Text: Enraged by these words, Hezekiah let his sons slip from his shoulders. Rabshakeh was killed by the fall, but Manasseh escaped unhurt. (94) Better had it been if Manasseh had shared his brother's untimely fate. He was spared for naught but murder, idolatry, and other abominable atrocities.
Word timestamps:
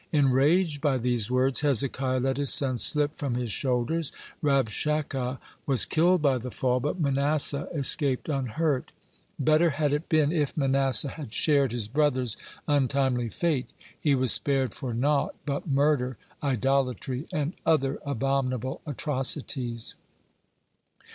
Enraged 0.11 0.81
by 0.81 0.97
these 0.97 1.29
words, 1.29 1.61
Hezekiah 1.61 2.21
let 2.21 2.37
his 2.37 2.51
sons 2.51 2.81
slip 2.81 3.15
from 3.15 3.35
his 3.35 3.51
shoulders. 3.51 4.11
Rabshakeh 4.41 5.37
was 5.67 5.85
killed 5.85 6.23
by 6.23 6.39
the 6.39 6.49
fall, 6.49 6.79
but 6.79 6.99
Manasseh 6.99 7.67
escaped 7.71 8.27
unhurt. 8.27 8.91
(94) 9.37 9.45
Better 9.45 9.69
had 9.69 9.93
it 9.93 10.09
been 10.09 10.31
if 10.31 10.57
Manasseh 10.57 11.07
had 11.09 11.31
shared 11.31 11.71
his 11.71 11.87
brother's 11.87 12.35
untimely 12.67 13.29
fate. 13.29 13.67
He 13.99 14.15
was 14.15 14.31
spared 14.33 14.73
for 14.73 14.91
naught 14.91 15.35
but 15.45 15.67
murder, 15.67 16.17
idolatry, 16.41 17.27
and 17.31 17.53
other 17.63 17.99
abominable 18.03 18.81
atrocities. 18.87 19.95